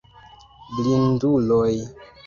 Blinduloj! 0.77 1.73